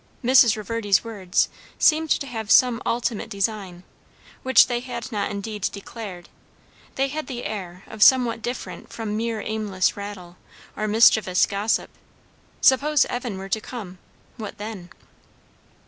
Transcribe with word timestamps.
Mrs. 0.23 0.57
Reverdy's 0.57 1.03
words 1.03 1.47
seemed 1.77 2.09
to 2.09 2.25
have 2.25 2.49
some 2.49 2.81
ultimate 2.87 3.29
design, 3.29 3.83
which 4.41 4.65
they 4.65 4.79
had 4.79 5.11
not 5.11 5.29
indeed 5.29 5.69
declared; 5.71 6.27
they 6.95 7.07
had 7.09 7.27
the 7.27 7.45
air 7.45 7.83
of 7.85 8.01
somewhat 8.01 8.41
different 8.41 8.91
from 8.91 9.15
mere 9.15 9.41
aimless 9.41 9.95
rattle 9.95 10.37
or 10.75 10.87
mischievous 10.87 11.45
gossip. 11.45 11.91
Suppose 12.61 13.05
Evan 13.11 13.37
were 13.37 13.49
to 13.49 13.61
come? 13.61 13.99
What 14.37 14.57
then? 14.57 14.89